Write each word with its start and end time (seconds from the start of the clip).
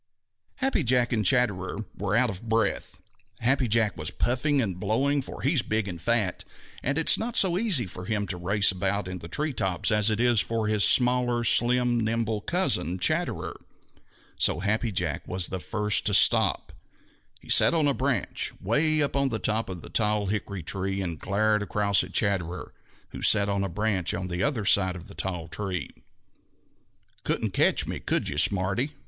_Happy 0.55 0.83
Jack 0.83 1.13
and 1.13 1.23
Chatterer 1.23 1.85
were 1.95 2.15
out 2.15 2.31
of 2.31 2.49
breath. 2.49 3.03
Happy 3.39 3.67
Jack 3.67 3.95
was 3.95 4.09
puffing 4.09 4.59
and 4.59 4.79
blowing, 4.79 5.21
for 5.21 5.43
he 5.43 5.53
is 5.53 5.61
big 5.61 5.87
and 5.87 6.01
fat, 6.01 6.43
and 6.81 6.97
it 6.97 7.07
is 7.07 7.19
not 7.19 7.35
so 7.35 7.55
easy 7.55 7.85
for 7.85 8.05
him 8.05 8.25
to 8.25 8.35
race 8.35 8.71
about 8.71 9.07
in 9.07 9.19
the 9.19 9.27
tree 9.27 9.53
tops 9.53 9.91
as 9.91 10.09
it 10.09 10.19
is 10.19 10.39
for 10.41 10.65
his 10.65 10.83
smaller, 10.83 11.43
slim, 11.43 11.99
nimble 11.99 12.41
cousin, 12.41 12.97
Chatterer. 12.97 13.55
So 14.39 14.61
Happy 14.61 14.91
Jack 14.91 15.27
was 15.27 15.49
the 15.49 15.59
first 15.59 16.03
to 16.07 16.15
stop. 16.15 16.73
He 17.39 17.49
sat 17.51 17.75
on 17.75 17.87
a 17.87 17.93
branch 17.93 18.53
'way 18.59 19.03
up 19.03 19.15
in 19.15 19.29
the 19.29 19.37
top 19.37 19.69
of 19.69 19.83
the 19.83 19.89
tall 19.91 20.25
hickory 20.25 20.63
tree 20.63 20.99
and 21.01 21.19
glared 21.19 21.61
across 21.61 22.03
at 22.03 22.11
Chatterer, 22.11 22.73
who 23.09 23.21
sat 23.21 23.49
on 23.49 23.63
a 23.63 23.69
branch 23.69 24.15
on 24.15 24.29
the 24.29 24.41
other 24.41 24.65
side 24.65 24.95
of 24.95 25.07
the 25.07 25.13
tall 25.13 25.47
tree. 25.47 25.91
"Couldn't 27.23 27.51
catch 27.53 27.85
me, 27.85 27.99
could 27.99 28.27
you, 28.29 28.39
smarty?" 28.39 28.93